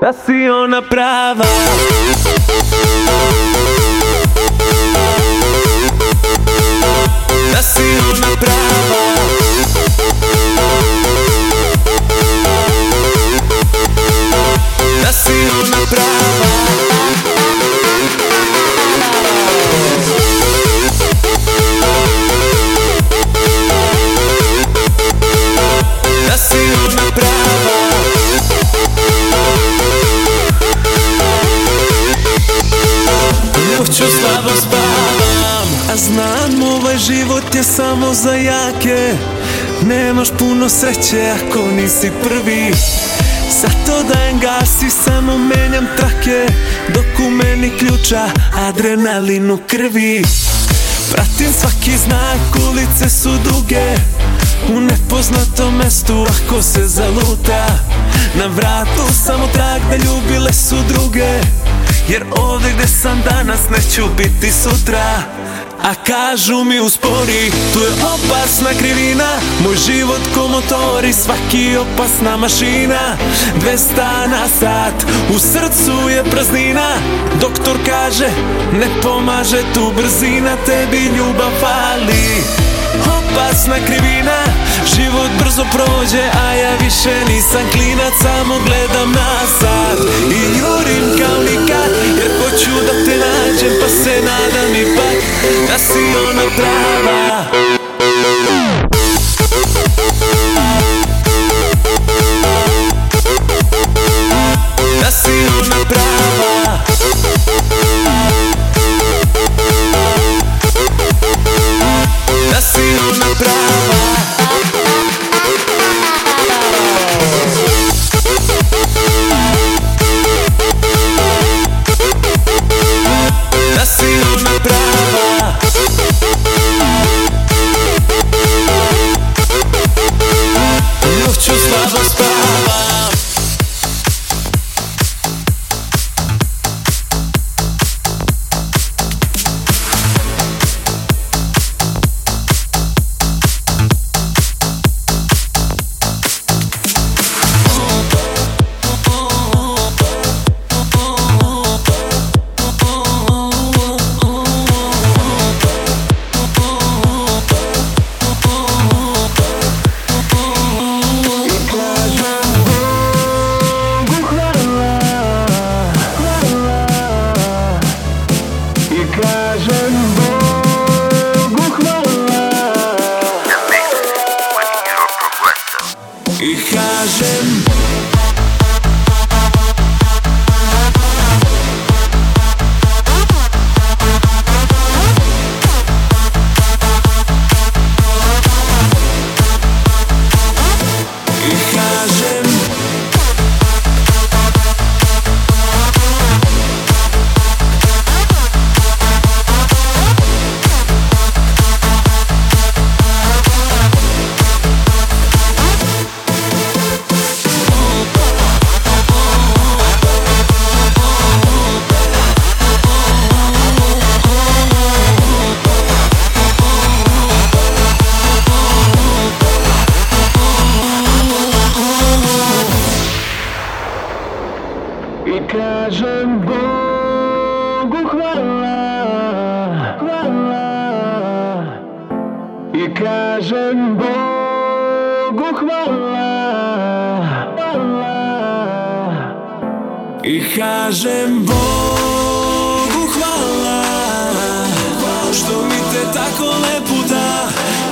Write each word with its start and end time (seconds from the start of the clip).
Passiona 0.00 0.80
brava. 0.82 1.44
Passiona 7.52 8.36
brava. 8.36 9.04
Passiona 15.02 15.86
brava. 15.86 16.93
Sreće 40.68 41.30
ako 41.30 41.70
nisi 41.70 42.10
prvi. 42.22 42.72
Zato 43.60 44.02
dajem 44.14 44.38
gas 44.40 44.82
i 44.82 44.90
samo 44.90 45.38
menjam 45.38 45.86
trake. 45.96 46.46
Dok 46.94 47.26
u 47.26 47.30
meni 47.30 47.70
ključa 47.78 48.28
adrenalin 48.68 49.50
u 49.50 49.58
krvi. 49.66 50.22
Pratim 51.12 51.52
svaki 51.60 51.98
znak, 52.04 52.68
ulice 52.70 53.10
su 53.10 53.30
duge. 53.30 53.96
U 54.76 54.80
nepoznatom 54.80 55.76
mestu 55.76 56.26
ako 56.28 56.62
se 56.62 56.86
zaluta 56.86 57.66
Na 58.34 58.46
vratu 58.46 59.14
samo 59.24 59.46
trag 59.52 59.80
da 59.90 59.96
ljubile 59.96 60.52
su 60.52 60.76
druge 60.88 61.40
Jer 62.08 62.24
ovdje 62.36 62.72
gde 62.72 62.86
sam 62.86 63.22
danas 63.30 63.60
neću 63.70 64.02
biti 64.16 64.52
sutra. 64.52 65.22
A 65.82 65.94
kažu 65.94 66.64
mi 66.64 66.80
uspori, 66.80 67.50
tu 67.72 67.80
je 67.80 67.90
opasna 68.14 68.70
krivina. 68.78 69.28
Moj 69.64 69.76
život 69.76 70.20
ko 70.34 70.48
motori, 70.48 71.12
svaki 71.12 71.76
opasna 71.76 72.36
mašina. 72.36 73.16
200 73.60 74.26
na 74.30 74.48
sat, 74.60 75.10
u 75.34 75.38
srcu 75.38 76.08
je 76.08 76.24
praznina. 76.24 76.88
Doktor 77.40 77.76
kaže, 77.86 78.28
ne 78.72 78.86
pomaže 79.02 79.62
tu 79.74 79.92
brzina 79.96 80.56
Tebi 80.66 81.10
ljubav 81.16 81.50
fali 81.60 82.33
Opasna 83.34 83.76
krivina, 83.86 84.38
život 84.96 85.30
brzo 85.38 85.64
prođe 85.72 86.22
A 86.46 86.54
ja 86.54 86.76
više 86.80 87.24
nisam 87.28 87.62
klinac, 87.72 88.12
samo 88.22 88.58
gledam 88.66 89.12
nazad. 89.12 89.98
I 90.30 90.58
jurim 90.58 91.18
kao 91.18 91.42
nikad, 91.42 91.90
jer 92.18 92.30
hoću 92.42 92.70
da 92.70 93.04
te 93.04 93.16
nađem 93.18 93.72
Pa 93.80 93.88
se 93.88 94.22
nadam 94.22 94.74
ipak 94.74 95.22
da 95.68 95.78
si 95.78 95.98
ona 96.28 96.42
prava. 96.56 97.44
Da 105.00 105.10
si 105.10 105.46
ona 105.60 105.84
prava 105.88 106.93
ona 113.34 113.38
prava 113.38 114.43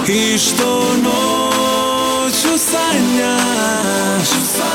I 0.09 0.39
što 0.39 0.97
noću 0.97 2.59
sanjaš 2.59 4.29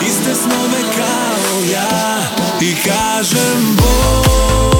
Iste 0.07 0.35
snove 0.35 0.81
kao 0.97 1.63
ja. 1.73 2.19
I 2.61 2.75
kažem 2.75 3.77
Bogu 3.77 4.76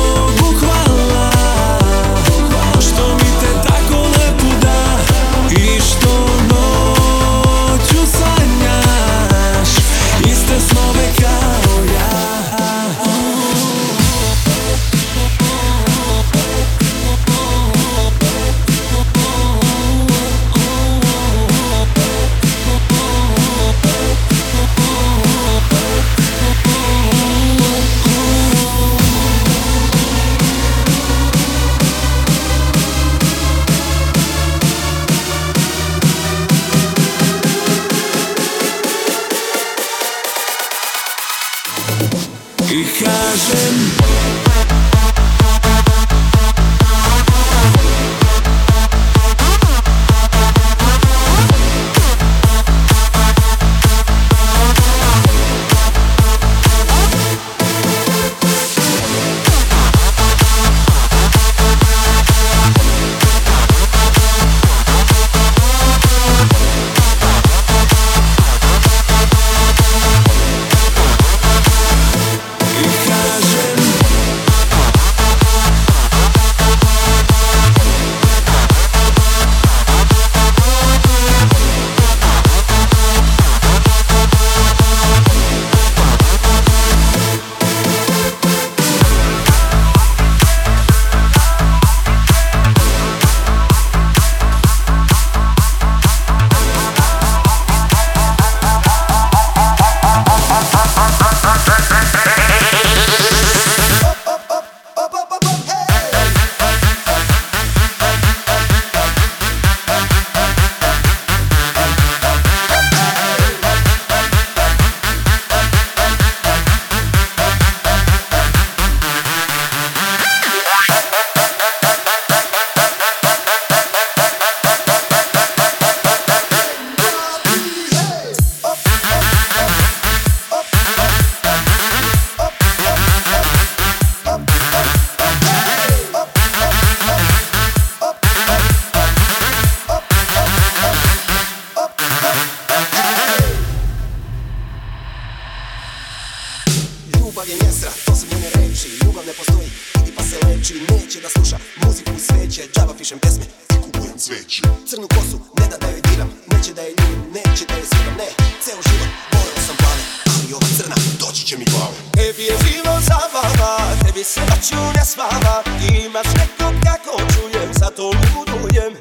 Crnu 155.07 155.21
kosu, 155.21 155.39
ne 155.59 155.67
da 155.67 155.77
da 155.77 155.87
joj 155.87 156.01
diram 156.01 156.29
Neće 156.51 156.73
da 156.73 156.81
je 156.81 156.89
ljubim, 156.89 157.21
neće 157.33 157.65
da 157.65 157.73
je 157.73 157.85
sviram 157.85 158.15
Ne, 158.17 158.27
ceo 158.63 158.79
život, 158.87 159.09
voleo 159.33 159.59
sam 159.67 159.75
plave 159.77 160.01
Ali 160.33 160.53
ova 160.53 160.67
crna, 160.77 160.95
doći 161.19 161.45
će 161.45 161.57
mi 161.57 161.65
glave 161.65 161.97
Tebi 162.15 162.43
je 162.43 162.55
život 162.65 163.01
zabava, 163.09 163.73
tebi 164.03 164.23
se 164.23 164.41
noću 164.49 164.81
ne 164.97 165.05
spava 165.05 165.63
Ti 165.63 165.87
imaš 166.05 166.27
nekog 166.41 166.73
kako 166.85 167.13
čujem, 167.33 167.69
zato 167.73 168.03
ludujem. 168.33 168.93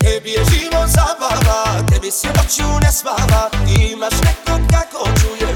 Tebi 0.00 0.30
je 0.30 0.42
život 0.52 0.88
zabava, 0.96 1.60
tebi 1.90 2.10
se 2.10 2.28
noću 2.36 2.68
ne 2.84 2.92
spava 2.92 3.42
Ti 3.66 3.74
imaš 3.92 4.16
nekog 4.28 4.60
kako 4.74 5.00
čujem, 5.20 5.53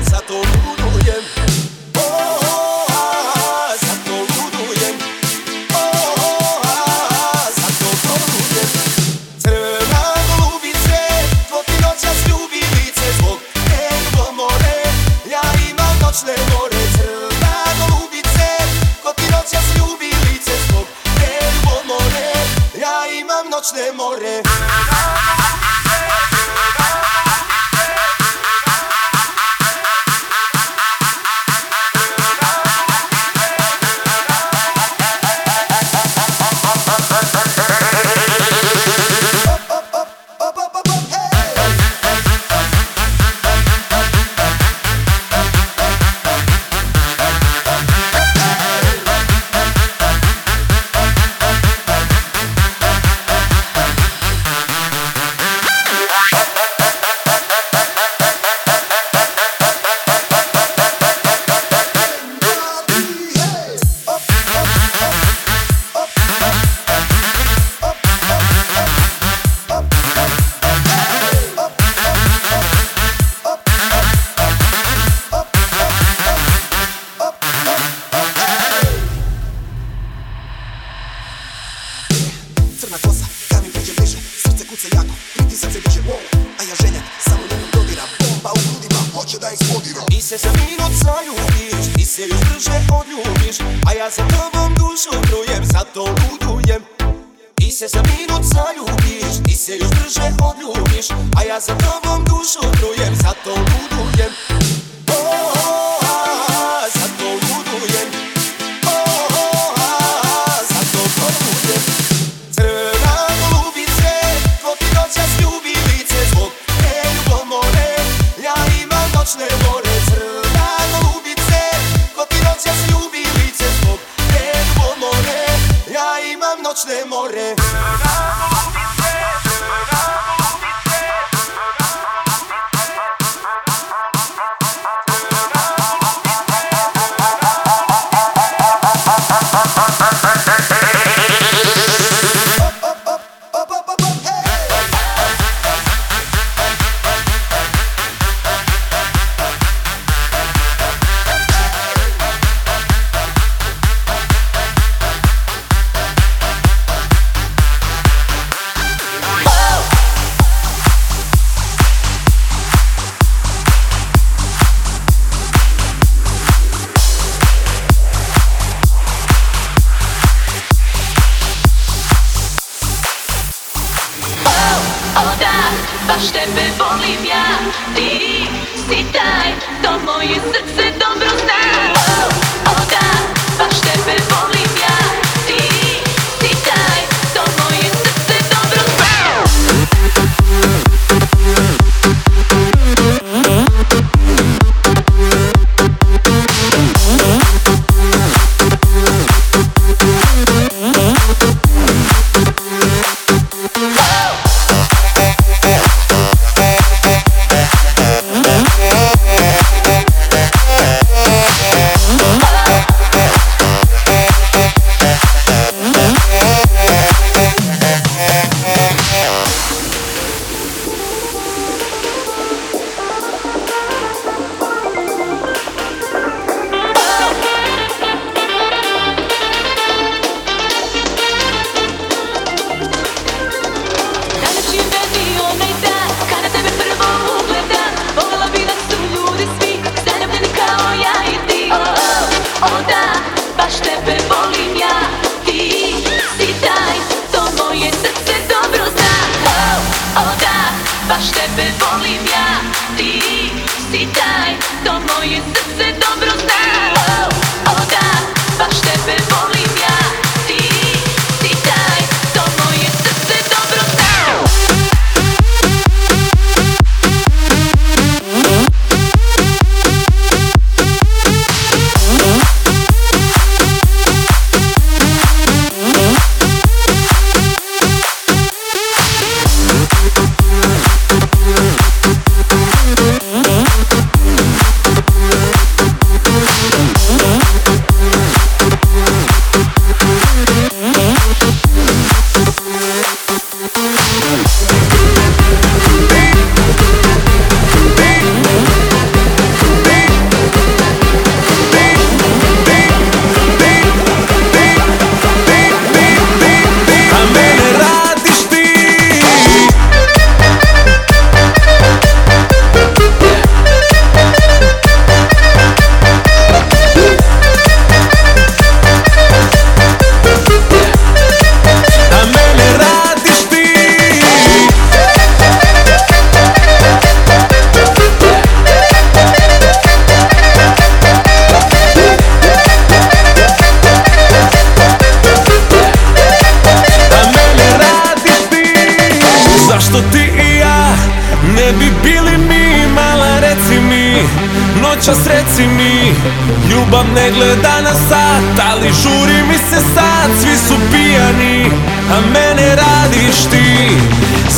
je 347.49 347.57
danas 347.57 347.99
sat, 348.09 348.67
ali 348.71 348.88
žuri 349.02 349.43
mi 349.49 349.59
se 349.59 349.81
sad. 349.95 350.28
Svi 350.40 350.57
su 350.69 350.75
pijani, 350.90 351.71
a 352.14 352.17
mene 352.35 352.76
radiš 352.76 353.37
ti. 353.50 353.97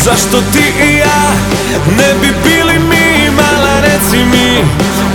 Zašto 0.04 0.40
ti 0.52 0.64
i 0.84 0.96
ja 0.96 1.22
ne 1.98 2.14
bi 2.20 2.34
bili 2.44 2.78
mi? 2.78 3.30
Mala 3.30 3.80
reci 3.80 4.24
mi, 4.32 4.64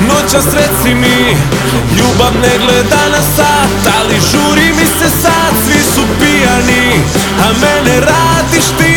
noćas 0.08 0.46
reci 0.54 0.96
mi. 0.96 1.36
Ljubav 1.98 2.34
ne 2.42 2.54
gleda 2.64 3.04
na 3.12 3.22
sat, 3.36 3.94
ali 3.98 4.16
žuri 4.32 4.74
mi 4.78 4.86
se 4.86 5.10
sad. 5.22 5.54
Svi 5.66 5.80
su 5.94 6.02
pijani, 6.20 6.86
a 7.46 7.48
mene 7.62 8.00
radiš 8.00 8.66
ti. 8.78 8.95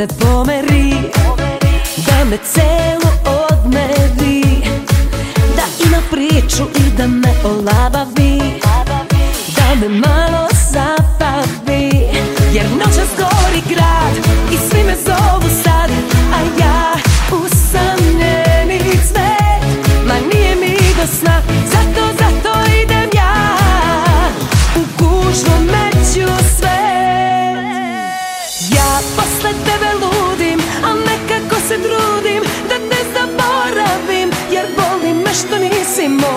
se 0.00 0.06
pomeri 0.06 0.94
Da 2.06 2.24
me 2.24 2.38
celo 2.52 3.10
odmeri 3.24 4.62
Da 5.56 5.62
ima 5.86 6.00
priču 6.10 6.62
i 6.62 6.90
da 6.96 7.06
me 7.06 7.34
olabavi 7.44 8.40
Da 9.56 9.74
me 9.80 10.09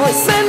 always 0.04 0.43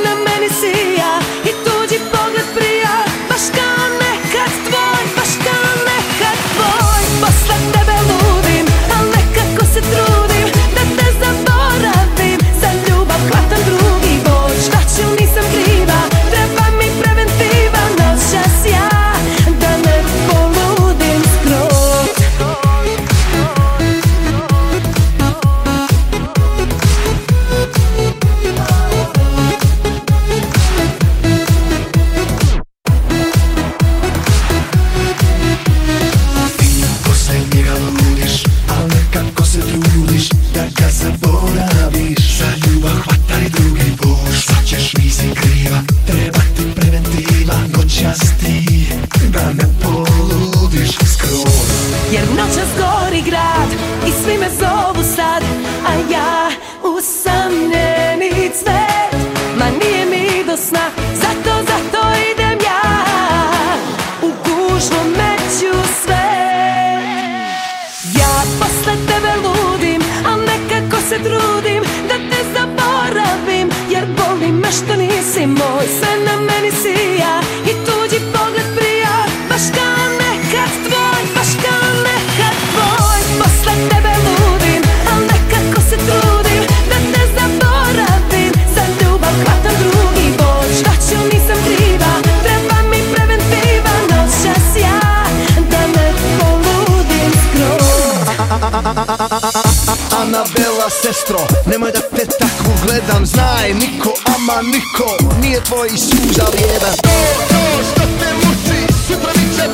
Ana 100.35 100.43
Bela 100.55 100.89
sestro 100.89 101.39
Nemoj 101.65 101.91
da 101.91 101.99
te 101.99 102.25
tako 102.25 102.71
gledam 102.85 103.25
Znaj 103.25 103.73
niko, 103.73 104.13
ama 104.35 104.61
niko 104.61 105.35
Nije 105.41 105.63
tvoj 105.63 105.89
suza 105.89 106.45
vrijedan 106.51 106.95
To, 107.03 107.09
to 107.49 107.83
što 107.91 108.01
te 108.19 108.33
muči 108.33 108.93
Sutra 109.07 109.31
bit 109.33 109.55
će 109.55 109.67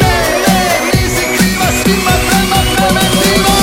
Ne, 0.00 0.16
ne, 0.46 0.80
nisi 0.92 1.24
kriva 1.36 1.66
Svima 1.84 2.12
treba 2.28 2.60
preventivo 2.76 3.61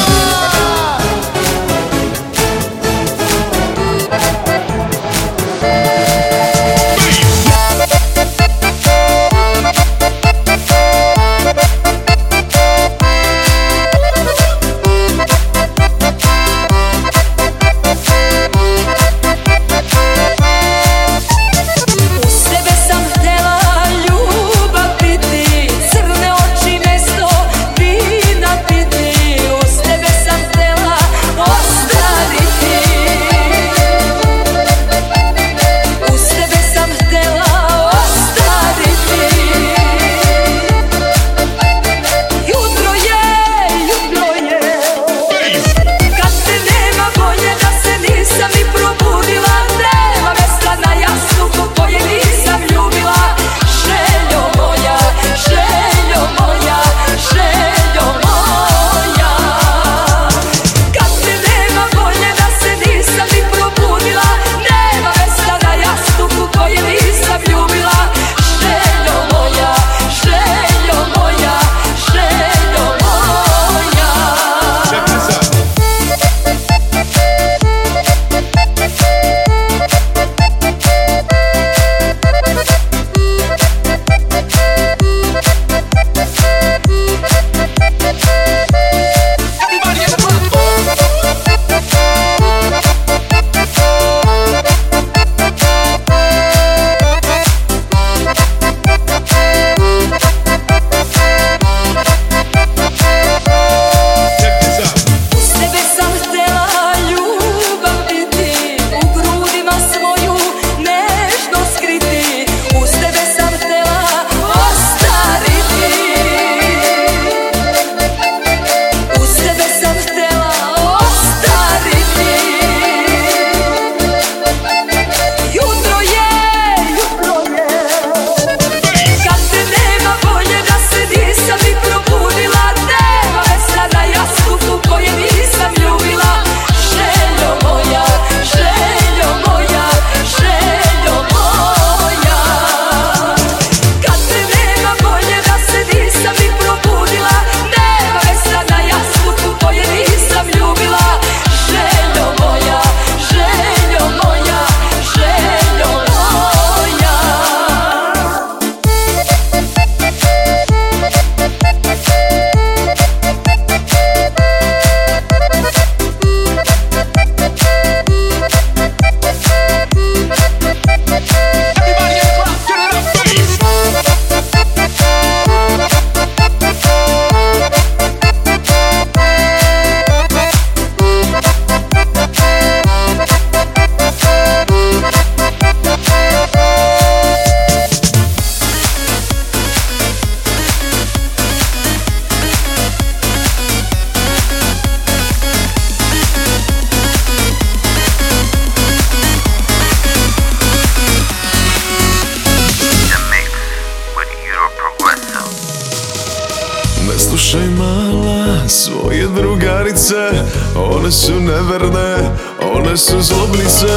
One 212.89 212.97
se 212.97 213.21
zlobnice, 213.21 213.87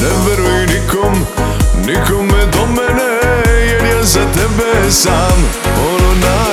ne 0.00 0.08
veruj 0.26 0.66
nikom, 0.66 1.26
nikome 1.86 2.46
do 2.46 2.66
mene 2.66 3.10
Jer 3.70 3.84
ja 3.84 4.02
za 4.02 4.20
tebe 4.34 4.90
sam. 4.90 5.50
Ono 5.94 6.14
naj 6.14 6.51